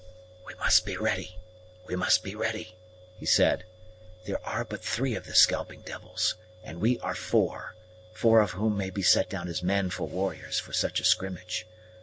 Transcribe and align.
"We 0.47 0.55
must 0.55 0.83
be 0.83 0.97
ready, 0.97 1.37
we 1.85 1.95
must 1.95 2.23
be 2.23 2.33
ready," 2.33 2.75
he 3.19 3.27
said. 3.27 3.65
"There 4.25 4.43
are 4.43 4.65
but 4.65 4.83
three 4.83 5.13
of 5.13 5.27
the 5.27 5.35
scalping 5.35 5.81
devils, 5.81 6.33
and 6.63 6.81
we 6.81 6.97
are 7.01 7.13
five, 7.13 7.73
four 8.11 8.39
of 8.41 8.53
whom 8.53 8.75
may 8.75 8.89
be 8.89 9.03
set 9.03 9.29
down 9.29 9.47
as 9.47 9.61
manful 9.61 10.07
warriors 10.07 10.57
for 10.57 10.73
such 10.73 10.99
a 10.99 11.03
skrimmage. 11.05 11.67